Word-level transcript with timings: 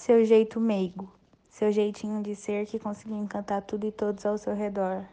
seu 0.00 0.24
jeito 0.24 0.58
meigo, 0.58 1.12
seu 1.46 1.70
jeitinho 1.70 2.22
de 2.22 2.34
ser 2.34 2.64
que 2.64 2.78
conseguiu 2.78 3.18
encantar 3.18 3.60
tudo 3.60 3.86
e 3.86 3.92
todos 3.92 4.24
ao 4.24 4.38
seu 4.38 4.54
redor. 4.54 5.04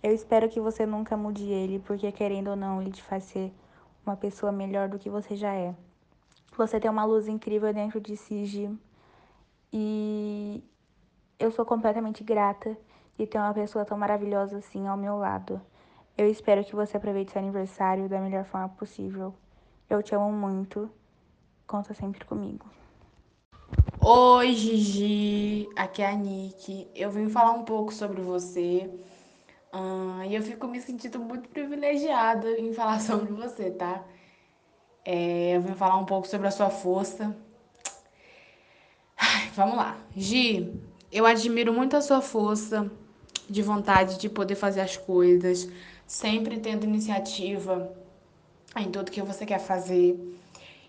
Eu 0.00 0.14
espero 0.14 0.48
que 0.48 0.60
você 0.60 0.86
nunca 0.86 1.16
mude 1.16 1.50
ele, 1.50 1.80
porque 1.80 2.12
querendo 2.12 2.50
ou 2.50 2.56
não, 2.56 2.80
ele 2.80 2.92
te 2.92 3.02
faz 3.02 3.24
ser 3.24 3.52
uma 4.06 4.16
pessoa 4.16 4.52
melhor 4.52 4.88
do 4.88 5.00
que 5.00 5.10
você 5.10 5.34
já 5.34 5.52
é. 5.52 5.74
Você 6.56 6.78
tem 6.78 6.88
uma 6.88 7.04
luz 7.04 7.26
incrível 7.26 7.74
dentro 7.74 8.00
de 8.00 8.16
si. 8.16 8.70
E 9.72 10.62
eu 11.40 11.50
sou 11.50 11.66
completamente 11.66 12.22
grata 12.22 12.78
de 13.18 13.26
ter 13.26 13.38
uma 13.38 13.52
pessoa 13.52 13.84
tão 13.84 13.98
maravilhosa 13.98 14.58
assim 14.58 14.86
ao 14.86 14.96
meu 14.96 15.16
lado. 15.16 15.60
Eu 16.16 16.30
espero 16.30 16.64
que 16.64 16.76
você 16.76 16.96
aproveite 16.96 17.32
seu 17.32 17.42
aniversário 17.42 18.08
da 18.08 18.20
melhor 18.20 18.44
forma 18.44 18.68
possível. 18.68 19.34
Eu 19.90 20.04
te 20.04 20.14
amo 20.14 20.30
muito. 20.30 20.88
Conta 21.66 21.92
sempre 21.94 22.24
comigo. 22.24 22.64
Oi, 24.08 24.54
Gigi. 24.54 25.68
Aqui 25.74 26.00
é 26.00 26.06
a 26.06 26.12
Nick. 26.12 26.86
Eu 26.94 27.10
vim 27.10 27.28
falar 27.28 27.50
um 27.50 27.64
pouco 27.64 27.92
sobre 27.92 28.22
você. 28.22 28.88
Uh, 29.74 30.22
e 30.28 30.36
eu 30.36 30.42
fico 30.44 30.68
me 30.68 30.80
sentindo 30.80 31.18
muito 31.18 31.48
privilegiada 31.48 32.48
em 32.52 32.72
falar 32.72 33.00
sobre 33.02 33.32
você, 33.32 33.68
tá? 33.72 34.04
É, 35.04 35.56
eu 35.56 35.60
vim 35.60 35.74
falar 35.74 35.96
um 35.96 36.04
pouco 36.04 36.28
sobre 36.28 36.46
a 36.46 36.52
sua 36.52 36.70
força. 36.70 37.36
Ai, 39.16 39.50
vamos 39.56 39.74
lá. 39.74 39.98
Gi, 40.16 40.72
eu 41.10 41.26
admiro 41.26 41.72
muito 41.72 41.96
a 41.96 42.00
sua 42.00 42.20
força 42.20 42.88
de 43.50 43.60
vontade 43.60 44.20
de 44.20 44.28
poder 44.28 44.54
fazer 44.54 44.82
as 44.82 44.96
coisas, 44.96 45.68
sempre 46.06 46.60
tendo 46.60 46.84
iniciativa 46.84 47.92
em 48.76 48.88
tudo 48.88 49.10
que 49.10 49.20
você 49.20 49.44
quer 49.44 49.58
fazer. 49.58 50.16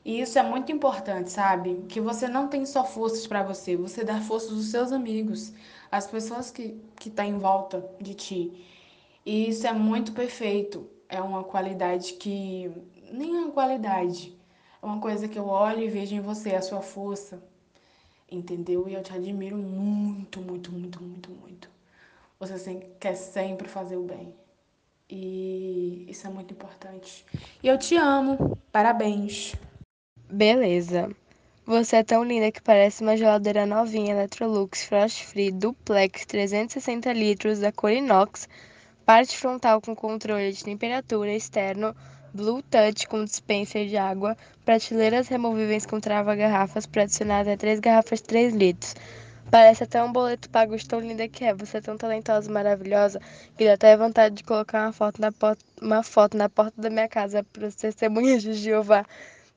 E 0.08 0.22
isso 0.22 0.40
é 0.40 0.42
muito 0.44 0.72
importante, 0.72 1.30
sabe? 1.30 1.84
Que 1.90 2.00
você 2.00 2.30
não 2.30 2.48
tem 2.48 2.66
só 2.66 2.86
forças 2.86 3.28
para 3.28 3.44
você, 3.44 3.76
você 3.76 4.06
dá 4.06 4.22
forças 4.22 4.54
aos 4.54 4.68
seus 4.68 4.94
amigos, 4.94 5.52
às 5.92 6.08
pessoas 6.08 6.50
que 6.50 6.82
que 6.98 7.10
tá 7.10 7.26
em 7.26 7.38
volta 7.38 7.86
de 8.00 8.14
ti. 8.14 8.66
E 9.26 9.50
isso 9.50 9.68
é 9.68 9.74
muito 9.74 10.14
perfeito. 10.14 10.90
É 11.10 11.22
uma 11.22 11.44
qualidade 11.44 12.14
que 12.14 12.72
nem 13.12 13.36
é 13.36 13.40
uma 13.42 13.52
qualidade. 13.52 14.34
É 14.82 14.86
uma 14.86 15.02
coisa 15.02 15.28
que 15.28 15.38
eu 15.38 15.48
olho 15.48 15.82
e 15.82 15.90
vejo 15.90 16.16
em 16.16 16.22
você, 16.22 16.56
a 16.56 16.62
sua 16.62 16.82
força. 16.82 17.44
Entendeu? 18.32 18.88
E 18.88 18.94
eu 18.94 19.04
te 19.04 19.14
admiro 19.14 19.58
muito, 19.58 20.40
muito, 20.40 20.72
muito, 20.72 21.04
muito, 21.04 21.32
muito. 21.32 21.70
Você 22.40 22.76
quer 22.98 23.16
sempre 23.16 23.68
fazer 23.68 23.98
o 23.98 24.04
bem. 24.04 24.34
E 25.10 26.06
isso 26.08 26.26
é 26.28 26.30
muito 26.30 26.54
importante. 26.54 27.26
E 27.62 27.68
eu 27.68 27.78
te 27.78 27.96
amo. 27.98 28.58
Parabéns. 28.72 29.54
Beleza. 30.30 31.10
Você 31.66 31.96
é 31.98 32.04
tão 32.04 32.22
linda 32.22 32.52
que 32.52 32.62
parece 32.62 33.02
uma 33.02 33.16
geladeira 33.16 33.66
novinha 33.66 34.12
Electrolux 34.12 34.84
Frost 34.84 35.24
Free 35.24 35.52
Duplex 35.52 36.26
360 36.26 37.14
litros 37.14 37.60
da 37.60 37.72
cor 37.72 37.92
inox 37.92 38.50
parte 39.06 39.38
frontal 39.38 39.80
com 39.80 39.96
controle 39.96 40.52
de 40.52 40.66
temperatura 40.66 41.34
externo, 41.34 41.96
Blue 42.34 42.62
Touch 42.62 43.08
com 43.08 43.24
dispenser 43.24 43.88
de 43.88 43.96
água, 43.96 44.36
prateleiras 44.66 45.30
removíveis 45.30 45.86
com 45.86 45.98
trava-garrafas 45.98 46.86
para 46.86 47.04
adicionar 47.04 47.40
até 47.44 47.56
3 47.56 47.80
garrafas 47.80 48.20
3 48.20 48.54
litros. 48.54 48.96
Parece 49.50 49.86
até 49.86 50.04
um 50.04 50.12
boleto 50.12 50.50
pago 50.50 50.76
de 50.76 50.86
tão 50.86 51.00
linda 51.00 51.26
que 51.30 51.46
é. 51.46 51.54
Você 51.54 51.78
é 51.78 51.82
tão 51.82 51.96
talentosa 51.96 52.50
e 52.50 52.54
maravilhosa 52.54 53.22
que 53.58 53.64
dá 53.64 53.76
até 53.76 53.96
vontade 53.96 54.36
de 54.36 54.44
colocar 54.44 54.88
uma 54.88 54.92
foto 54.92 55.22
na, 55.22 55.32
porta, 55.32 55.64
uma 55.82 56.04
foto 56.04 56.36
na 56.36 56.50
porta 56.50 56.82
da 56.82 56.90
minha 56.90 57.08
casa 57.08 57.46
para 57.46 57.68
as 57.68 57.76
testemunhas 57.76 58.44
de 58.44 58.52
Jeová 58.52 59.06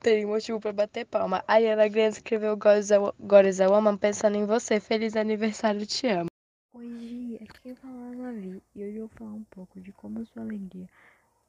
terem 0.01 0.25
motivo 0.25 0.59
para 0.59 0.73
bater 0.73 1.05
palma. 1.05 1.43
A 1.47 1.53
Ariana 1.53 1.87
Grande 1.87 2.17
escreveu 2.17 2.57
God 2.57 3.45
is 3.45 3.61
a 3.61 3.67
Woman 3.69 3.97
pensando 3.97 4.35
em 4.35 4.45
você. 4.45 4.79
Feliz 4.79 5.15
aniversário, 5.15 5.85
te 5.85 6.07
amo. 6.07 6.27
Oi, 6.73 7.39
aqui 7.41 7.69
é 7.69 7.75
falar 7.75 8.15
Lavi 8.17 8.63
e 8.75 8.83
hoje 8.83 8.97
eu 8.97 9.07
vou 9.07 9.17
falar 9.17 9.33
um 9.33 9.43
pouco 9.43 9.79
de 9.79 9.91
como 9.91 10.19
a 10.19 10.25
sua 10.25 10.41
alegria 10.41 10.89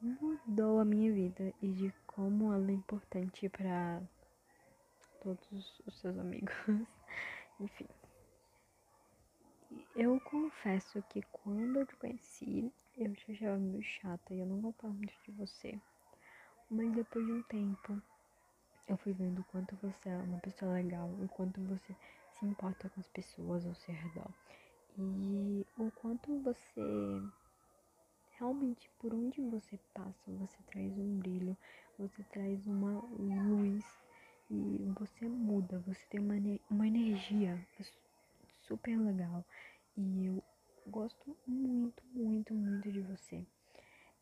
mudou 0.01 0.81
a 0.81 0.85
minha 0.85 1.13
vida 1.13 1.53
e 1.63 1.69
de 1.69 1.95
como 2.07 2.53
ela 2.53 2.71
é 2.71 2.75
importante 2.75 3.49
para 3.49 4.03
todos 5.23 5.81
os 5.87 6.01
seus 6.01 6.19
amigos. 6.19 6.55
Enfim. 7.61 7.89
Eu 9.97 10.21
confesso 10.21 11.03
que 11.09 11.23
quando 11.33 11.79
eu 11.79 11.87
te 11.87 11.97
conheci, 11.97 12.71
eu 12.99 13.15
te 13.15 13.33
achava 13.33 13.59
meio 13.59 13.83
chata 13.83 14.35
e 14.35 14.41
eu 14.41 14.47
não 14.47 14.61
gostava 14.61 14.93
muito 14.93 15.15
de 15.25 15.33
você. 15.33 15.79
Mas 16.71 16.93
depois 16.93 17.25
de 17.25 17.33
um 17.33 17.43
tempo, 17.45 18.03
eu 18.89 18.97
fui 18.97 19.13
vendo 19.13 19.41
o 19.41 19.45
quanto 19.45 19.77
você 19.77 20.09
é 20.09 20.17
uma 20.17 20.39
pessoa 20.39 20.73
legal, 20.73 21.09
o 21.09 21.29
quanto 21.29 21.61
você 21.63 21.95
se 22.33 22.45
importa 22.47 22.89
com 22.91 23.01
as 23.01 23.09
pessoas 23.09 23.67
ao 23.67 23.75
seu 23.75 23.95
redor 23.95 24.31
e 24.99 25.67
o 25.79 25.91
quanto 25.93 26.39
você 26.41 26.83
realmente 28.39 28.91
por 28.99 29.15
onde 29.15 29.41
você 29.43 29.79
passa 29.95 30.31
você 30.33 30.59
traz 30.67 30.99
um 30.99 31.19
brilho, 31.19 31.57
você 31.99 32.23
traz 32.25 32.67
uma 32.67 33.01
luz 33.19 33.85
e 34.51 34.93
você 34.99 35.27
muda, 35.27 35.79
você 35.87 36.05
tem 36.11 36.21
uma, 36.21 36.35
uma 36.71 36.87
energia 36.87 37.59
super 38.63 38.99
legal 38.99 39.45
e 39.97 40.27
eu 40.27 40.43
gosto 40.87 41.37
muito, 41.47 42.03
muito, 42.13 42.55
muito 42.55 42.91
de 42.91 43.01
você. 43.01 43.47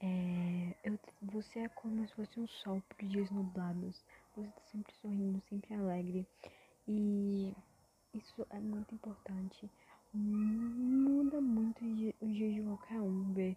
É, 0.03 0.75
eu, 0.83 0.99
você 1.21 1.61
é 1.61 1.69
como 1.69 2.07
se 2.07 2.15
fosse 2.15 2.41
um 2.41 2.47
sol 2.47 2.83
por 2.89 3.07
dias 3.07 3.31
nublados. 3.31 4.03
Você 4.37 4.49
tá 4.49 4.63
sempre 4.73 4.95
sorrindo, 4.97 5.41
sempre 5.49 5.75
alegre. 5.75 6.27
E 6.87 7.55
isso 8.15 8.47
é 8.51 8.59
muito 8.59 8.95
importante 8.95 9.71
muda 10.13 11.41
muito 11.41 11.85
o 11.85 12.27
dia 12.27 12.53
de 12.53 12.63
qualquer 12.63 13.01
um 13.01 13.33
ver 13.33 13.57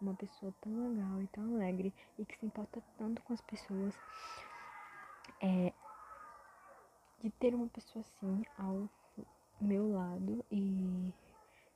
uma 0.00 0.14
pessoa 0.14 0.52
tão 0.60 0.88
legal 0.88 1.22
e 1.22 1.26
tão 1.28 1.54
alegre 1.54 1.94
e 2.18 2.24
que 2.24 2.36
se 2.36 2.46
importa 2.46 2.82
tanto 2.98 3.22
com 3.22 3.32
as 3.32 3.40
pessoas. 3.42 3.94
É, 5.40 5.72
de 7.20 7.30
ter 7.30 7.54
uma 7.54 7.68
pessoa 7.68 8.04
assim 8.04 8.44
ao 8.58 8.88
meu 9.60 9.92
lado 9.92 10.44
e 10.50 11.12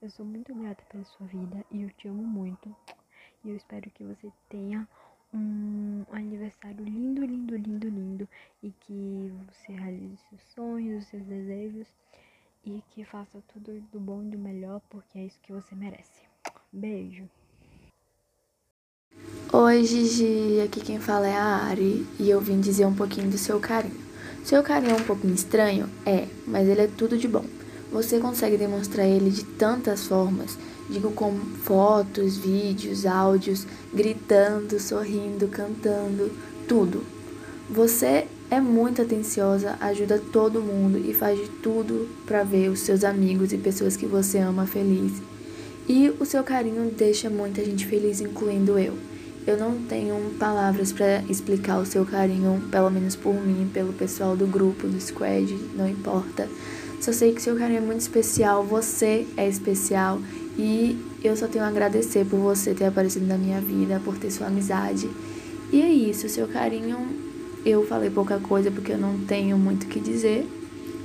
eu 0.02 0.10
sou 0.10 0.26
muito 0.26 0.52
grata 0.54 0.84
pela 0.86 1.04
sua 1.04 1.26
vida 1.28 1.64
e 1.70 1.82
eu 1.82 1.90
te 1.90 2.08
amo 2.08 2.24
muito. 2.24 2.74
E 3.44 3.50
eu 3.50 3.56
espero 3.56 3.88
que 3.90 4.02
você 4.02 4.32
tenha 4.48 4.88
um 5.36 6.04
aniversário 6.10 6.84
lindo, 6.84 7.24
lindo, 7.24 7.56
lindo, 7.56 7.88
lindo 7.88 8.28
e 8.62 8.70
que 8.70 9.32
você 9.48 9.72
realize 9.72 10.16
seus 10.28 10.42
sonhos, 10.54 11.06
seus 11.06 11.22
desejos 11.24 11.86
e 12.64 12.82
que 12.90 13.04
faça 13.04 13.42
tudo 13.52 13.80
do 13.92 14.00
bom 14.00 14.22
e 14.22 14.30
do 14.30 14.38
melhor, 14.38 14.80
porque 14.90 15.18
é 15.18 15.26
isso 15.26 15.38
que 15.42 15.52
você 15.52 15.74
merece. 15.74 16.22
Beijo. 16.72 17.28
Oi, 19.52 19.84
Gigi, 19.84 20.60
aqui 20.60 20.80
quem 20.80 20.98
fala 20.98 21.26
é 21.26 21.36
a 21.36 21.64
Ari 21.66 22.06
e 22.18 22.28
eu 22.28 22.40
vim 22.40 22.60
dizer 22.60 22.84
um 22.86 22.94
pouquinho 22.94 23.30
do 23.30 23.38
seu 23.38 23.60
carinho. 23.60 24.04
Seu 24.44 24.62
carinho 24.62 24.92
é 24.92 25.00
um 25.00 25.04
pouquinho 25.04 25.34
estranho? 25.34 25.88
É, 26.04 26.26
mas 26.46 26.68
ele 26.68 26.82
é 26.82 26.86
tudo 26.86 27.16
de 27.16 27.28
bom. 27.28 27.44
Você 27.92 28.18
consegue 28.18 28.56
demonstrar 28.56 29.06
ele 29.06 29.30
de 29.30 29.44
tantas 29.44 30.06
formas, 30.06 30.58
digo 30.88 31.10
com 31.12 31.32
fotos, 31.62 32.36
vídeos, 32.36 33.06
áudios, 33.06 33.66
gritando, 33.92 34.78
sorrindo, 34.78 35.48
cantando, 35.48 36.30
tudo. 36.68 37.02
Você 37.68 38.26
é 38.50 38.60
muito 38.60 39.02
atenciosa, 39.02 39.76
ajuda 39.80 40.22
todo 40.32 40.60
mundo 40.60 40.98
e 40.98 41.12
faz 41.12 41.38
de 41.38 41.48
tudo 41.48 42.08
para 42.24 42.44
ver 42.44 42.70
os 42.70 42.80
seus 42.80 43.02
amigos 43.02 43.52
e 43.52 43.58
pessoas 43.58 43.96
que 43.96 44.06
você 44.06 44.38
ama 44.38 44.66
feliz. 44.66 45.20
E 45.88 46.12
o 46.20 46.24
seu 46.24 46.42
carinho 46.42 46.90
deixa 46.90 47.28
muita 47.30 47.64
gente 47.64 47.86
feliz, 47.86 48.20
incluindo 48.20 48.78
eu. 48.78 48.94
Eu 49.46 49.56
não 49.56 49.80
tenho 49.82 50.16
palavras 50.38 50.92
para 50.92 51.22
explicar 51.28 51.78
o 51.78 51.86
seu 51.86 52.04
carinho, 52.04 52.60
pelo 52.70 52.90
menos 52.90 53.14
por 53.14 53.34
mim, 53.34 53.70
pelo 53.72 53.92
pessoal 53.92 54.36
do 54.36 54.46
grupo, 54.46 54.88
do 54.88 55.00
squad, 55.00 55.52
não 55.76 55.88
importa. 55.88 56.48
Só 57.00 57.12
sei 57.12 57.32
que 57.32 57.40
seu 57.40 57.56
carinho 57.56 57.78
é 57.78 57.80
muito 57.80 58.00
especial, 58.00 58.64
você 58.64 59.26
é 59.36 59.48
especial 59.48 60.20
e 60.58 60.98
eu 61.22 61.36
só 61.36 61.46
tenho 61.46 61.64
a 61.64 61.68
agradecer 61.68 62.24
por 62.24 62.38
você 62.38 62.74
ter 62.74 62.86
aparecido 62.86 63.26
na 63.26 63.36
minha 63.36 63.60
vida, 63.60 64.00
por 64.04 64.16
ter 64.18 64.30
sua 64.30 64.46
amizade. 64.46 65.08
E 65.72 65.82
é 65.82 65.88
isso, 65.88 66.28
seu 66.28 66.48
carinho 66.48 67.26
eu 67.66 67.84
falei 67.84 68.08
pouca 68.08 68.38
coisa 68.38 68.70
porque 68.70 68.92
eu 68.92 68.98
não 68.98 69.26
tenho 69.26 69.58
muito 69.58 69.84
o 69.84 69.88
que 69.88 69.98
dizer. 69.98 70.46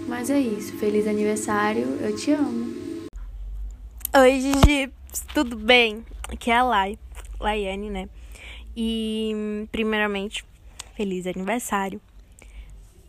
Mas 0.07 0.29
é 0.29 0.39
isso. 0.39 0.77
Feliz 0.77 1.07
aniversário. 1.07 1.83
Eu 1.99 2.15
te 2.15 2.31
amo. 2.31 3.07
Oi, 4.15 4.39
Gigi. 4.39 4.93
Tudo 5.33 5.55
bem? 5.55 6.05
Aqui 6.29 6.51
é 6.51 6.57
a 6.57 6.63
Lai. 6.63 6.99
Laiane, 7.39 7.89
né? 7.89 8.09
E, 8.77 9.67
primeiramente, 9.71 10.45
feliz 10.95 11.25
aniversário. 11.25 11.99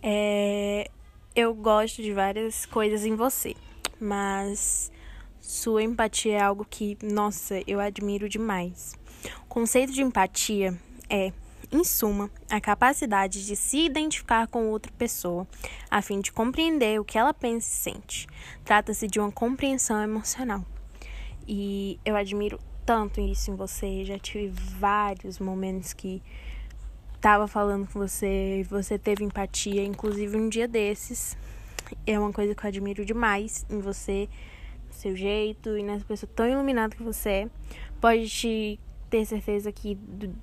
É, 0.02 0.90
eu 1.36 1.54
gosto 1.54 2.02
de 2.02 2.12
várias 2.12 2.64
coisas 2.64 3.04
em 3.04 3.14
você, 3.14 3.54
mas 4.00 4.90
sua 5.42 5.82
empatia 5.82 6.36
é 6.36 6.40
algo 6.40 6.64
que, 6.64 6.96
nossa, 7.02 7.60
eu 7.66 7.80
admiro 7.80 8.28
demais. 8.28 8.94
O 9.44 9.46
conceito 9.46 9.92
de 9.92 10.00
empatia 10.00 10.78
é 11.10 11.32
em 11.70 11.82
suma, 11.82 12.30
a 12.48 12.60
capacidade 12.60 13.44
de 13.44 13.56
se 13.56 13.86
identificar 13.86 14.46
com 14.46 14.68
outra 14.68 14.92
pessoa, 14.96 15.46
a 15.90 16.00
fim 16.00 16.20
de 16.20 16.30
compreender 16.30 17.00
o 17.00 17.04
que 17.04 17.18
ela 17.18 17.34
pensa 17.34 17.66
e 17.66 17.92
sente. 17.92 18.26
Trata-se 18.64 19.08
de 19.08 19.18
uma 19.18 19.32
compreensão 19.32 20.00
emocional. 20.00 20.64
E 21.46 21.98
eu 22.04 22.14
admiro 22.14 22.60
tanto 22.86 23.20
isso 23.20 23.50
em 23.50 23.56
você. 23.56 24.04
Já 24.04 24.18
tive 24.20 24.48
vários 24.78 25.40
momentos 25.40 25.92
que 25.92 26.22
tava 27.20 27.48
falando 27.48 27.90
com 27.90 27.98
você 27.98 28.60
e 28.60 28.62
você 28.62 28.96
teve 28.96 29.24
empatia, 29.24 29.84
inclusive 29.84 30.36
um 30.36 30.48
dia 30.48 30.68
desses. 30.68 31.36
É 32.06 32.16
uma 32.16 32.32
coisa 32.32 32.54
que 32.54 32.64
eu 32.64 32.68
admiro 32.68 33.04
demais 33.04 33.66
em 33.68 33.80
você, 33.80 34.28
seu 34.94 35.16
jeito 35.16 35.76
e 35.76 35.82
nessa 35.82 36.04
pessoa 36.04 36.30
tão 36.34 36.48
iluminada 36.48 36.94
que 36.94 37.02
você 37.02 37.28
é. 37.28 37.48
Pode 38.00 38.28
te 38.28 38.80
ter 39.10 39.24
certeza 39.26 39.70
que 39.70 39.98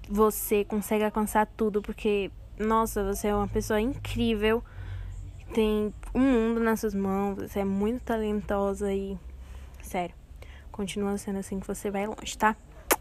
você 0.08 0.64
consegue 0.64 1.04
alcançar 1.04 1.46
tudo, 1.46 1.82
porque, 1.82 2.32
nossa, 2.58 3.04
você 3.04 3.28
é 3.28 3.36
uma 3.36 3.48
pessoa 3.48 3.82
incrível. 3.82 4.64
Tem 5.54 5.94
um 6.14 6.20
mundo 6.20 6.60
nas 6.60 6.80
suas 6.80 6.94
mãos, 6.94 7.36
você 7.38 7.60
é 7.60 7.66
muito 7.66 8.04
talentosa 8.04 8.94
e. 8.94 9.18
Sério, 9.82 10.14
continua 10.72 11.18
sendo 11.18 11.40
assim 11.40 11.60
que 11.60 11.66
você 11.66 11.90
vai 11.90 12.06
longe, 12.06 12.38
tá? 12.38 12.56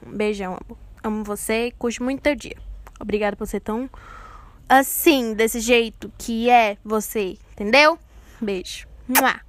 Um 0.07 0.17
beijão. 0.17 0.59
Amo 1.03 1.23
você 1.23 1.67
e 1.67 1.73
curte 1.73 2.03
muito 2.03 2.23
teu 2.23 2.35
dia. 2.35 2.57
Obrigada 2.99 3.37
por 3.37 3.47
ser 3.47 3.61
tão 3.61 3.91
assim, 4.69 5.35
desse 5.35 5.61
jeito 5.61 6.13
que 6.19 6.51
é 6.51 6.77
você, 6.85 7.39
entendeu? 7.53 7.99
Beijo. 8.41 8.87
Mua. 9.09 9.48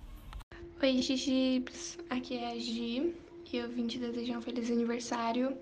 Oi, 0.81 1.01
Gigibs. 1.01 1.97
Aqui 2.09 2.37
é 2.37 2.53
a 2.53 2.57
Gi 2.57 3.13
e 3.51 3.57
eu 3.57 3.67
vim 3.67 3.85
te 3.85 3.99
desejar 3.99 4.37
um 4.37 4.41
feliz 4.41 4.71
aniversário 4.71 5.57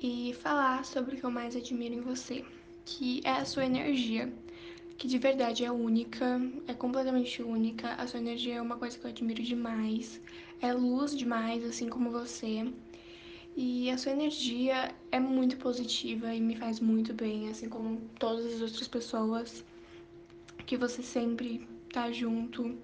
e 0.00 0.36
falar 0.40 0.84
sobre 0.84 1.16
o 1.16 1.18
que 1.18 1.24
eu 1.24 1.32
mais 1.32 1.56
admiro 1.56 1.96
em 1.96 2.00
você, 2.00 2.44
que 2.84 3.20
é 3.24 3.30
a 3.30 3.44
sua 3.44 3.66
energia, 3.66 4.32
que 4.96 5.08
de 5.08 5.18
verdade 5.18 5.64
é 5.64 5.72
única, 5.72 6.40
é 6.68 6.74
completamente 6.74 7.42
única. 7.42 7.94
A 7.94 8.06
sua 8.06 8.20
energia 8.20 8.54
é 8.54 8.62
uma 8.62 8.76
coisa 8.76 8.96
que 8.96 9.04
eu 9.04 9.10
admiro 9.10 9.42
demais, 9.42 10.20
é 10.62 10.72
luz 10.72 11.16
demais, 11.16 11.64
assim 11.64 11.88
como 11.88 12.12
você. 12.12 12.72
E 13.56 13.90
a 13.90 13.98
sua 13.98 14.12
energia 14.12 14.94
é 15.10 15.18
muito 15.18 15.56
positiva 15.56 16.32
e 16.32 16.40
me 16.40 16.54
faz 16.54 16.78
muito 16.78 17.12
bem, 17.12 17.48
assim 17.48 17.68
como 17.68 18.00
todas 18.16 18.46
as 18.46 18.60
outras 18.60 18.86
pessoas 18.86 19.64
que 20.64 20.76
você 20.76 21.02
sempre 21.02 21.66
tá 21.92 22.12
junto 22.12 22.78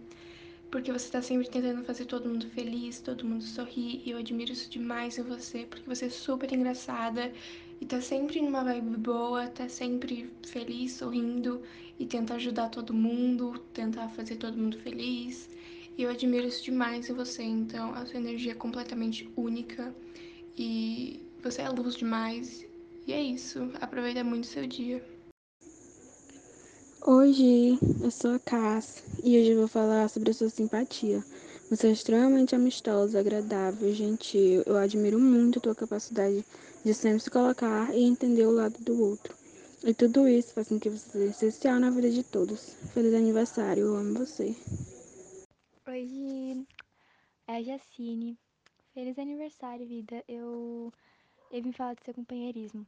porque 0.72 0.90
você 0.90 1.10
tá 1.10 1.20
sempre 1.20 1.50
tentando 1.50 1.84
fazer 1.84 2.06
todo 2.06 2.26
mundo 2.26 2.46
feliz, 2.48 2.98
todo 2.98 3.26
mundo 3.26 3.44
sorrir, 3.44 4.02
e 4.06 4.10
eu 4.10 4.16
admiro 4.16 4.52
isso 4.52 4.70
demais 4.70 5.18
em 5.18 5.22
você, 5.22 5.66
porque 5.66 5.86
você 5.86 6.06
é 6.06 6.08
super 6.08 6.50
engraçada 6.50 7.30
e 7.78 7.84
tá 7.84 8.00
sempre 8.00 8.40
numa 8.40 8.64
vibe 8.64 8.96
boa, 8.96 9.46
tá 9.48 9.68
sempre 9.68 10.32
feliz, 10.42 10.92
sorrindo 10.92 11.60
e 11.98 12.06
tenta 12.06 12.34
ajudar 12.34 12.70
todo 12.70 12.94
mundo, 12.94 13.58
tentar 13.74 14.08
fazer 14.08 14.36
todo 14.36 14.56
mundo 14.56 14.78
feliz. 14.78 15.50
E 15.98 16.04
eu 16.04 16.10
admiro 16.10 16.48
isso 16.48 16.64
demais 16.64 17.10
em 17.10 17.12
você, 17.12 17.42
então 17.42 17.94
a 17.94 18.06
sua 18.06 18.18
energia 18.18 18.52
é 18.52 18.54
completamente 18.54 19.30
única 19.36 19.94
e 20.56 21.20
você 21.42 21.60
é 21.60 21.68
luz 21.68 21.96
demais. 21.96 22.66
E 23.06 23.12
é 23.12 23.22
isso, 23.22 23.70
aproveita 23.78 24.24
muito 24.24 24.46
seu 24.46 24.66
dia. 24.66 25.04
Hoje 27.04 27.80
eu 28.00 28.12
sou 28.12 28.32
a 28.32 28.38
Cass 28.38 29.02
e 29.24 29.36
hoje 29.36 29.50
eu 29.50 29.58
vou 29.58 29.66
falar 29.66 30.08
sobre 30.08 30.30
a 30.30 30.34
sua 30.34 30.48
simpatia. 30.48 31.20
Você 31.68 31.88
é 31.88 31.90
extremamente 31.90 32.54
amistosa, 32.54 33.18
agradável, 33.18 33.92
gentil. 33.92 34.62
Eu 34.64 34.76
admiro 34.76 35.18
muito 35.18 35.58
a 35.58 35.62
tua 35.62 35.74
capacidade 35.74 36.44
de 36.84 36.94
sempre 36.94 37.18
se 37.18 37.28
colocar 37.28 37.92
e 37.92 38.04
entender 38.04 38.46
o 38.46 38.52
lado 38.52 38.78
do 38.84 39.02
outro. 39.02 39.34
E 39.82 39.92
tudo 39.92 40.28
isso 40.28 40.54
faz 40.54 40.68
com 40.68 40.78
que 40.78 40.88
você 40.88 41.10
seja 41.10 41.30
essencial 41.30 41.80
na 41.80 41.90
vida 41.90 42.08
de 42.08 42.22
todos. 42.22 42.76
Feliz 42.94 43.14
aniversário, 43.14 43.86
eu 43.86 43.96
amo 43.96 44.20
você. 44.20 44.54
Oi, 45.88 46.64
é 47.48 47.56
a 47.56 47.62
Jacine. 47.64 48.38
Feliz 48.94 49.18
aniversário, 49.18 49.84
vida. 49.88 50.22
Eu, 50.28 50.92
eu 51.50 51.62
vim 51.64 51.72
falar 51.72 51.94
do 51.94 52.04
seu 52.04 52.14
companheirismo. 52.14 52.86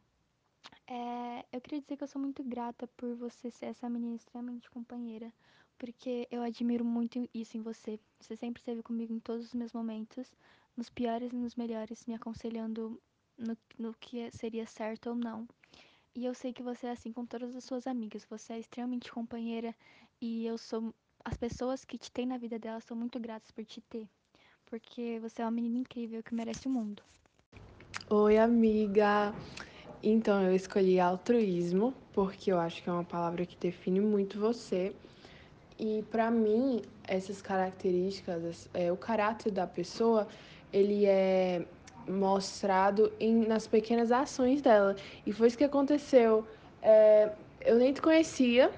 É, 0.86 1.44
eu 1.52 1.60
queria 1.60 1.80
dizer 1.80 1.96
que 1.96 2.04
eu 2.04 2.08
sou 2.08 2.20
muito 2.20 2.42
grata 2.44 2.86
por 2.96 3.14
você 3.16 3.50
ser 3.50 3.66
essa 3.66 3.88
menina 3.88 4.16
extremamente 4.16 4.70
companheira, 4.70 5.32
porque 5.78 6.28
eu 6.30 6.42
admiro 6.42 6.84
muito 6.84 7.28
isso 7.32 7.56
em 7.56 7.62
você. 7.62 7.98
Você 8.20 8.36
sempre 8.36 8.60
esteve 8.60 8.82
comigo 8.82 9.12
em 9.12 9.20
todos 9.20 9.46
os 9.46 9.54
meus 9.54 9.72
momentos, 9.72 10.30
nos 10.76 10.90
piores 10.90 11.32
e 11.32 11.36
nos 11.36 11.54
melhores, 11.56 12.04
me 12.06 12.14
aconselhando 12.14 13.00
no, 13.38 13.56
no 13.78 13.94
que 13.94 14.30
seria 14.30 14.66
certo 14.66 15.10
ou 15.10 15.14
não. 15.16 15.48
E 16.14 16.24
eu 16.24 16.34
sei 16.34 16.52
que 16.52 16.62
você 16.62 16.86
é 16.86 16.92
assim 16.92 17.12
com 17.12 17.26
todas 17.26 17.56
as 17.56 17.64
suas 17.64 17.86
amigas. 17.86 18.24
Você 18.30 18.52
é 18.52 18.58
extremamente 18.58 19.10
companheira 19.10 19.74
e 20.20 20.46
eu 20.46 20.56
sou. 20.56 20.94
As 21.24 21.36
pessoas 21.36 21.84
que 21.84 21.98
te 21.98 22.12
têm 22.12 22.26
na 22.26 22.36
vida 22.36 22.58
delas 22.58 22.84
são 22.84 22.96
muito 22.96 23.18
gratas 23.18 23.50
por 23.50 23.64
te 23.64 23.80
ter, 23.80 24.06
porque 24.66 25.18
você 25.20 25.40
é 25.40 25.44
uma 25.44 25.50
menina 25.50 25.78
incrível 25.78 26.22
que 26.22 26.34
merece 26.34 26.68
o 26.68 26.70
mundo. 26.70 27.02
Oi, 28.10 28.36
amiga. 28.38 29.34
Então, 30.06 30.42
eu 30.42 30.54
escolhi 30.54 31.00
altruísmo, 31.00 31.94
porque 32.12 32.52
eu 32.52 32.60
acho 32.60 32.82
que 32.82 32.90
é 32.90 32.92
uma 32.92 33.04
palavra 33.04 33.46
que 33.46 33.56
define 33.56 34.00
muito 34.00 34.38
você. 34.38 34.92
E 35.78 36.04
para 36.10 36.30
mim, 36.30 36.82
essas 37.08 37.40
características, 37.40 38.68
é, 38.74 38.92
o 38.92 38.98
caráter 38.98 39.50
da 39.50 39.66
pessoa, 39.66 40.28
ele 40.70 41.06
é 41.06 41.64
mostrado 42.06 43.10
em, 43.18 43.46
nas 43.46 43.66
pequenas 43.66 44.12
ações 44.12 44.60
dela. 44.60 44.94
E 45.24 45.32
foi 45.32 45.48
isso 45.48 45.56
que 45.56 45.64
aconteceu. 45.64 46.46
É, 46.82 47.30
eu 47.62 47.76
nem 47.76 47.90
te 47.90 48.02
conhecia, 48.02 48.70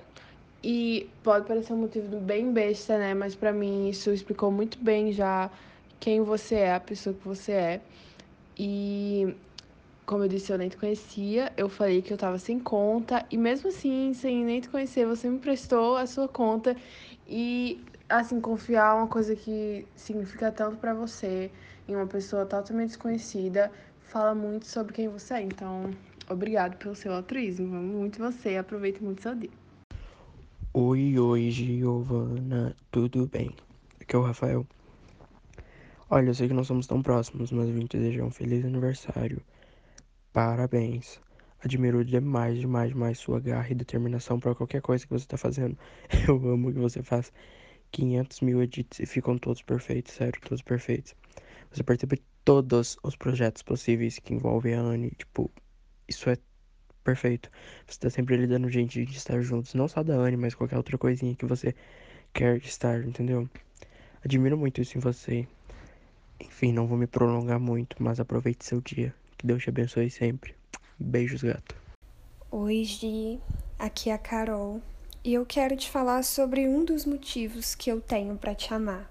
e 0.62 1.10
pode 1.24 1.44
parecer 1.44 1.72
um 1.72 1.78
motivo 1.78 2.20
bem 2.20 2.52
besta, 2.52 2.98
né? 2.98 3.14
Mas 3.14 3.34
para 3.34 3.52
mim 3.52 3.88
isso 3.88 4.10
explicou 4.10 4.52
muito 4.52 4.78
bem 4.78 5.10
já 5.10 5.50
quem 5.98 6.22
você 6.22 6.54
é, 6.54 6.74
a 6.74 6.80
pessoa 6.80 7.14
que 7.14 7.26
você 7.26 7.52
é. 7.52 7.80
E 8.56 9.34
como 10.06 10.24
eu 10.24 10.28
disse, 10.28 10.52
eu 10.52 10.58
nem 10.58 10.68
te 10.68 10.76
conhecia, 10.76 11.52
eu 11.56 11.68
falei 11.68 12.00
que 12.00 12.12
eu 12.12 12.16
tava 12.16 12.38
sem 12.38 12.58
conta, 12.60 13.26
e 13.30 13.36
mesmo 13.36 13.68
assim, 13.68 14.12
sem 14.14 14.44
nem 14.44 14.60
te 14.60 14.68
conhecer, 14.68 15.04
você 15.06 15.28
me 15.28 15.38
prestou 15.38 15.96
a 15.96 16.06
sua 16.06 16.28
conta. 16.28 16.76
E, 17.26 17.84
assim, 18.08 18.40
confiar 18.40 18.94
uma 18.96 19.08
coisa 19.08 19.34
que 19.34 19.84
significa 19.96 20.52
tanto 20.52 20.76
para 20.78 20.94
você, 20.94 21.50
em 21.88 21.96
uma 21.96 22.06
pessoa 22.06 22.46
totalmente 22.46 22.88
desconhecida, 22.90 23.70
fala 24.00 24.34
muito 24.34 24.66
sobre 24.66 24.92
quem 24.94 25.08
você 25.08 25.34
é. 25.34 25.42
Então, 25.42 25.82
obrigado 26.30 26.76
pelo 26.78 26.94
seu 26.94 27.12
altruísmo, 27.12 27.74
amo 27.74 27.98
muito 27.98 28.18
você, 28.18 28.56
aproveite 28.56 29.02
muito 29.02 29.22
seu 29.22 29.34
dia. 29.34 29.50
Oi, 30.72 31.18
oi, 31.18 31.50
Giovana, 31.50 32.76
tudo 32.92 33.26
bem? 33.26 33.56
Aqui 34.00 34.14
é 34.14 34.18
o 34.18 34.22
Rafael. 34.22 34.66
Olha, 36.08 36.28
eu 36.28 36.34
sei 36.34 36.48
que 36.48 36.54
não 36.54 36.62
somos 36.64 36.86
tão 36.86 37.02
próximos, 37.02 37.50
mas 37.50 37.68
eu 37.68 37.74
vim 37.74 37.86
te 37.86 37.98
desejar 37.98 38.24
um 38.24 38.30
feliz 38.30 38.64
aniversário. 38.64 39.42
Parabéns. 40.36 41.18
Admiro 41.64 42.04
demais, 42.04 42.58
demais, 42.58 42.90
demais 42.90 43.18
sua 43.18 43.40
garra 43.40 43.70
e 43.70 43.74
determinação 43.74 44.38
para 44.38 44.54
qualquer 44.54 44.82
coisa 44.82 45.06
que 45.06 45.10
você 45.10 45.26
tá 45.26 45.38
fazendo. 45.38 45.78
Eu 46.28 46.36
amo 46.50 46.70
que 46.70 46.78
você 46.78 47.02
faz 47.02 47.32
500 47.90 48.42
mil 48.42 48.62
edits 48.62 49.00
e 49.00 49.06
ficam 49.06 49.38
todos 49.38 49.62
perfeitos, 49.62 50.12
sério, 50.12 50.38
todos 50.42 50.60
perfeitos. 50.60 51.14
Você 51.72 51.82
de 51.82 52.22
todos 52.44 52.98
os 53.02 53.16
projetos 53.16 53.62
possíveis 53.62 54.18
que 54.18 54.34
envolvem 54.34 54.74
a 54.74 54.80
Anne, 54.82 55.10
tipo, 55.12 55.50
isso 56.06 56.28
é 56.28 56.36
perfeito. 57.02 57.50
Você 57.86 57.98
tá 57.98 58.10
sempre 58.10 58.36
lhe 58.36 58.46
dando 58.46 58.68
gente 58.68 59.06
de 59.06 59.16
estar 59.16 59.40
juntos, 59.40 59.72
não 59.72 59.88
só 59.88 60.02
da 60.02 60.16
Anne, 60.16 60.36
mas 60.36 60.54
qualquer 60.54 60.76
outra 60.76 60.98
coisinha 60.98 61.34
que 61.34 61.46
você 61.46 61.74
quer 62.34 62.58
estar, 62.58 63.02
entendeu? 63.06 63.48
Admiro 64.22 64.58
muito 64.58 64.82
isso 64.82 64.98
em 64.98 65.00
você. 65.00 65.48
Enfim, 66.38 66.72
não 66.74 66.86
vou 66.86 66.98
me 66.98 67.06
prolongar 67.06 67.58
muito, 67.58 67.96
mas 67.98 68.20
aproveite 68.20 68.66
seu 68.66 68.82
dia. 68.82 69.14
Que 69.36 69.46
Deus 69.46 69.62
te 69.62 69.68
abençoe 69.68 70.10
sempre. 70.10 70.54
Beijos, 70.98 71.42
gato. 71.42 71.74
Oi, 72.50 72.84
Gi. 72.84 73.38
Aqui 73.78 74.08
é 74.08 74.14
a 74.14 74.18
Carol. 74.18 74.80
E 75.22 75.34
eu 75.34 75.44
quero 75.44 75.76
te 75.76 75.90
falar 75.90 76.22
sobre 76.22 76.66
um 76.66 76.84
dos 76.84 77.04
motivos 77.04 77.74
que 77.74 77.90
eu 77.90 78.00
tenho 78.00 78.36
para 78.36 78.54
te 78.54 78.72
amar, 78.72 79.10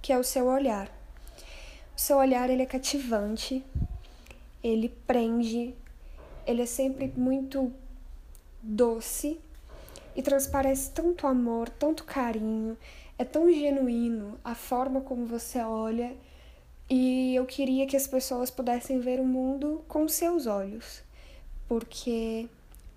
que 0.00 0.12
é 0.12 0.18
o 0.18 0.24
seu 0.24 0.46
olhar. 0.46 0.88
O 1.96 2.00
seu 2.00 2.16
olhar 2.16 2.48
ele 2.48 2.62
é 2.62 2.66
cativante, 2.66 3.62
ele 4.62 4.88
prende, 5.06 5.74
ele 6.46 6.62
é 6.62 6.66
sempre 6.66 7.12
muito 7.16 7.72
doce 8.62 9.38
e 10.14 10.22
transparece 10.22 10.92
tanto 10.92 11.26
amor, 11.26 11.68
tanto 11.68 12.04
carinho, 12.04 12.78
é 13.18 13.24
tão 13.24 13.52
genuíno 13.52 14.38
a 14.44 14.54
forma 14.54 15.00
como 15.00 15.26
você 15.26 15.58
olha 15.58 16.14
e 16.90 17.34
eu 17.34 17.44
queria 17.44 17.86
que 17.86 17.96
as 17.96 18.06
pessoas 18.06 18.50
pudessem 18.50 18.98
ver 19.00 19.20
o 19.20 19.24
mundo 19.24 19.84
com 19.86 20.08
seus 20.08 20.46
olhos, 20.46 21.02
porque 21.68 22.48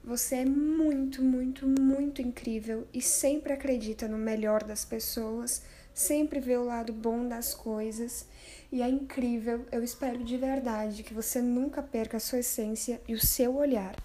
você 0.03 0.37
é 0.37 0.45
muito, 0.45 1.21
muito, 1.21 1.67
muito 1.67 2.21
incrível 2.21 2.87
e 2.93 3.01
sempre 3.01 3.53
acredita 3.53 4.07
no 4.07 4.17
melhor 4.17 4.63
das 4.63 4.85
pessoas, 4.85 5.61
sempre 5.93 6.39
vê 6.39 6.55
o 6.57 6.63
lado 6.63 6.93
bom 6.93 7.27
das 7.27 7.53
coisas 7.53 8.25
e 8.71 8.81
é 8.81 8.87
incrível. 8.87 9.65
Eu 9.71 9.83
espero 9.83 10.23
de 10.23 10.37
verdade 10.37 11.03
que 11.03 11.13
você 11.13 11.41
nunca 11.41 11.83
perca 11.83 12.17
a 12.17 12.19
sua 12.19 12.39
essência 12.39 13.01
e 13.07 13.13
o 13.13 13.23
seu 13.23 13.55
olhar. 13.57 13.95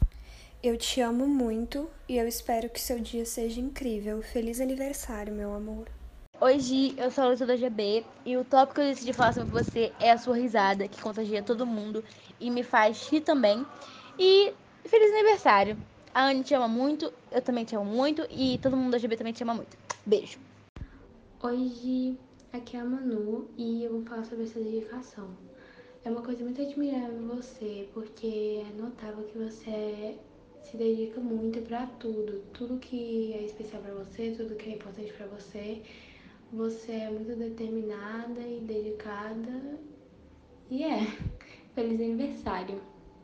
Eu 0.62 0.76
te 0.76 1.00
amo 1.00 1.28
muito 1.28 1.88
e 2.09 2.16
eu 2.19 2.26
espero 2.26 2.69
que 2.69 2.81
seu 2.81 2.99
dia 2.99 3.25
seja 3.25 3.61
incrível. 3.61 4.21
Feliz 4.21 4.61
aniversário, 4.61 5.33
meu 5.33 5.55
amor. 5.55 5.96
Hoje 6.38 6.95
eu 6.99 7.11
sou 7.11 7.25
a 7.25 7.26
Luísa 7.28 7.47
da 7.47 7.57
GB 7.57 8.05
e 8.26 8.37
o 8.37 8.45
tópico 8.45 8.75
que 8.75 8.81
eu 8.83 8.85
decidi 8.85 9.11
falar 9.14 9.33
sobre 9.33 9.50
você 9.50 9.90
é 9.99 10.11
a 10.11 10.19
sua 10.19 10.37
risada, 10.37 10.87
que 10.87 11.00
contagia 11.00 11.43
todo 11.43 11.64
mundo 11.64 12.05
e 12.38 12.50
me 12.50 12.62
faz 12.62 13.09
rir 13.09 13.23
também. 13.23 13.64
E 14.19 14.52
feliz 14.85 15.11
aniversário! 15.14 15.78
A 16.12 16.28
Anne 16.28 16.45
te 16.45 16.52
ama 16.55 16.69
muito, 16.69 17.11
eu 17.33 17.40
também 17.40 17.64
te 17.64 17.75
amo 17.75 17.87
muito 17.87 18.26
e 18.31 18.59
todo 18.59 18.76
mundo 18.76 18.93
da 18.93 18.99
GB 18.99 19.16
também 19.16 19.33
te 19.33 19.43
ama 19.43 19.55
muito. 19.55 19.78
Beijo! 20.05 20.38
Hoje 21.43 22.19
aqui 22.52 22.76
é 22.76 22.81
a 22.81 22.85
Manu 22.85 23.49
e 23.57 23.85
eu 23.85 23.93
vou 23.93 24.02
falar 24.02 24.25
sobre 24.25 24.45
essa 24.45 24.61
dedicação. 24.61 25.31
É 26.05 26.11
uma 26.11 26.21
coisa 26.21 26.45
muito 26.45 26.61
admirável 26.61 27.16
em 27.16 27.26
você, 27.28 27.88
porque 27.95 28.62
é 28.62 28.78
notável 28.78 29.25
que 29.25 29.38
você 29.38 30.19
se 30.62 30.76
dedica 30.76 31.19
muito 31.19 31.62
para 31.62 31.87
tudo, 31.99 32.43
tudo 32.52 32.78
que 32.78 33.33
é 33.33 33.43
especial 33.43 33.81
para 33.81 33.95
você, 33.95 34.33
tudo 34.37 34.55
que 34.55 34.69
é 34.69 34.75
importante 34.75 35.12
para 35.14 35.26
você. 35.28 35.83
Você 36.53 36.93
é 36.93 37.11
muito 37.11 37.35
determinada 37.37 38.41
e 38.41 38.61
dedicada. 38.61 39.81
E 40.71 40.85
é. 40.85 41.00
Feliz 41.75 42.00
aniversário. 42.00 42.81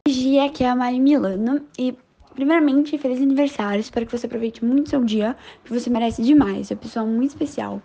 Hoje 0.08 0.40
aqui 0.40 0.64
é 0.64 0.68
a 0.68 0.74
Mari 0.74 0.98
Milano 0.98 1.64
e 1.78 1.96
primeiramente 2.34 2.98
feliz 2.98 3.22
aniversário. 3.22 3.80
Espero 3.80 4.04
que 4.06 4.18
você 4.18 4.26
aproveite 4.26 4.64
muito 4.64 4.90
seu 4.90 5.04
dia, 5.04 5.36
que 5.64 5.72
você 5.72 5.88
merece 5.88 6.20
demais. 6.20 6.70
É 6.70 6.74
uma 6.74 6.80
pessoa 6.80 7.06
muito 7.06 7.30
especial. 7.30 7.80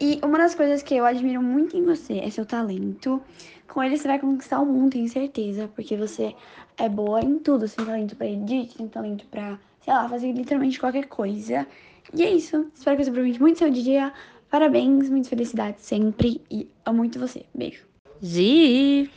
E 0.00 0.18
uma 0.24 0.38
das 0.38 0.54
coisas 0.54 0.82
que 0.82 0.96
eu 0.96 1.04
admiro 1.04 1.42
muito 1.42 1.76
em 1.76 1.84
você 1.84 2.18
é 2.18 2.30
seu 2.30 2.46
talento. 2.46 3.22
Com 3.68 3.82
ele 3.82 3.98
você 3.98 4.08
vai 4.08 4.18
conquistar 4.18 4.58
o 4.58 4.66
mundo, 4.66 4.92
tenho 4.92 5.08
certeza, 5.08 5.68
porque 5.74 5.96
você 5.96 6.34
é 6.78 6.88
boa 6.88 7.20
em 7.20 7.38
tudo. 7.38 7.68
Você 7.68 7.76
tem 7.76 7.84
talento 7.84 8.16
para 8.16 8.26
edit, 8.26 8.76
tem 8.76 8.88
talento 8.88 9.26
para, 9.26 9.58
sei 9.82 9.92
lá, 9.92 10.08
fazer 10.08 10.32
literalmente 10.32 10.80
qualquer 10.80 11.06
coisa. 11.06 11.66
E 12.14 12.22
é 12.22 12.30
isso. 12.30 12.66
Espero 12.74 12.96
que 12.96 13.04
você 13.04 13.10
aproveite 13.10 13.40
muito 13.40 13.58
seu 13.58 13.70
dia. 13.70 14.12
Parabéns, 14.52 15.08
muita 15.08 15.30
felicidade 15.30 15.76
sempre 15.78 16.38
e 16.50 16.68
amo 16.84 16.98
muito 16.98 17.18
você. 17.18 17.46
Beijo. 17.54 17.86
Gi! 18.20 19.10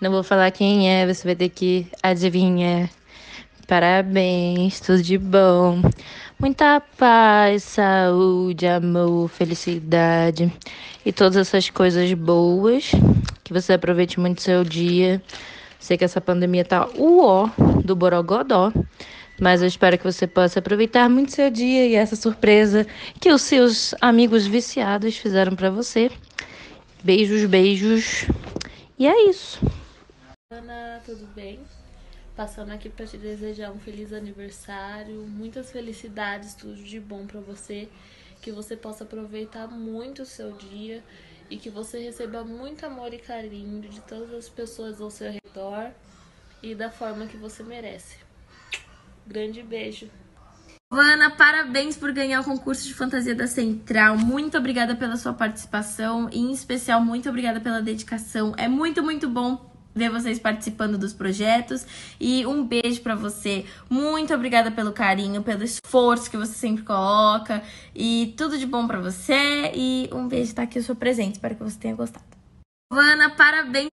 Não 0.00 0.10
vou 0.10 0.22
falar 0.22 0.50
quem 0.52 0.90
é, 0.90 1.06
você 1.06 1.28
vai 1.28 1.36
ter 1.36 1.50
que 1.50 1.86
adivinhar. 2.02 2.88
Parabéns, 3.68 4.80
tudo 4.80 5.02
de 5.02 5.18
bom. 5.18 5.82
Muita 6.40 6.80
paz, 6.80 7.62
saúde, 7.62 8.66
amor, 8.66 9.28
felicidade 9.28 10.50
e 11.04 11.12
todas 11.12 11.36
essas 11.36 11.68
coisas 11.68 12.10
boas. 12.14 12.90
Que 13.44 13.52
você 13.52 13.74
aproveite 13.74 14.18
muito 14.18 14.40
seu 14.40 14.64
dia. 14.64 15.22
Sei 15.78 15.98
que 15.98 16.04
essa 16.06 16.22
pandemia 16.22 16.64
tá 16.64 16.88
o 16.96 17.20
ó 17.20 17.50
do 17.84 17.94
Borogodó. 17.94 18.72
Mas 19.40 19.62
eu 19.62 19.68
espero 19.68 19.98
que 19.98 20.04
você 20.04 20.26
possa 20.26 20.60
aproveitar 20.60 21.08
muito 21.08 21.32
seu 21.32 21.50
dia 21.50 21.86
e 21.86 21.94
essa 21.94 22.14
surpresa 22.14 22.86
que 23.20 23.32
os 23.32 23.42
seus 23.42 23.94
amigos 24.00 24.46
viciados 24.46 25.16
fizeram 25.16 25.56
para 25.56 25.70
você. 25.70 26.10
Beijos, 27.02 27.44
beijos. 27.44 28.26
E 28.98 29.06
é 29.06 29.28
isso. 29.28 29.60
Ana, 30.52 31.02
tudo 31.04 31.26
bem? 31.34 31.60
Passando 32.36 32.72
aqui 32.72 32.88
para 32.88 33.06
te 33.06 33.16
desejar 33.16 33.70
um 33.72 33.78
feliz 33.78 34.12
aniversário, 34.12 35.26
muitas 35.26 35.70
felicidades, 35.70 36.54
tudo 36.54 36.76
de 36.76 37.00
bom 37.00 37.26
para 37.26 37.40
você, 37.40 37.88
que 38.40 38.52
você 38.52 38.76
possa 38.76 39.04
aproveitar 39.04 39.66
muito 39.68 40.22
o 40.22 40.26
seu 40.26 40.52
dia 40.52 41.02
e 41.50 41.56
que 41.56 41.70
você 41.70 41.98
receba 41.98 42.44
muito 42.44 42.86
amor 42.86 43.12
e 43.12 43.18
carinho 43.18 43.80
de 43.82 44.00
todas 44.00 44.32
as 44.32 44.48
pessoas 44.48 45.00
ao 45.00 45.10
seu 45.10 45.30
redor 45.30 45.90
e 46.62 46.74
da 46.74 46.90
forma 46.90 47.26
que 47.26 47.36
você 47.36 47.62
merece. 47.62 48.23
Grande 49.26 49.62
beijo. 49.62 50.10
Ana, 50.90 51.30
parabéns 51.30 51.96
por 51.96 52.12
ganhar 52.12 52.40
o 52.40 52.44
concurso 52.44 52.86
de 52.86 52.94
fantasia 52.94 53.34
da 53.34 53.46
Central. 53.46 54.16
Muito 54.16 54.56
obrigada 54.56 54.94
pela 54.94 55.16
sua 55.16 55.32
participação 55.32 56.28
e, 56.30 56.38
em 56.38 56.52
especial, 56.52 57.00
muito 57.00 57.28
obrigada 57.28 57.60
pela 57.60 57.82
dedicação. 57.82 58.54
É 58.56 58.68
muito, 58.68 59.02
muito 59.02 59.28
bom 59.28 59.72
ver 59.94 60.10
vocês 60.10 60.38
participando 60.38 60.98
dos 60.98 61.12
projetos 61.12 61.86
e 62.20 62.44
um 62.46 62.64
beijo 62.64 63.00
para 63.00 63.14
você. 63.14 63.64
Muito 63.88 64.34
obrigada 64.34 64.70
pelo 64.70 64.92
carinho, 64.92 65.42
pelo 65.42 65.62
esforço 65.62 66.30
que 66.30 66.36
você 66.36 66.52
sempre 66.52 66.82
coloca 66.82 67.62
e 67.94 68.34
tudo 68.36 68.58
de 68.58 68.66
bom 68.66 68.86
para 68.86 69.00
você 69.00 69.72
e 69.74 70.08
um 70.12 70.26
beijo 70.26 70.54
tá 70.54 70.62
aqui 70.62 70.78
o 70.78 70.82
seu 70.82 70.96
presente. 70.96 71.34
Espero 71.34 71.54
que 71.54 71.62
você 71.62 71.78
tenha 71.78 71.94
gostado. 71.94 72.24
Ana, 72.90 73.30
parabéns 73.30 73.93